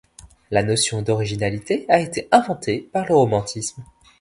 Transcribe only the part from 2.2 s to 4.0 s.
inventée par le romantisme.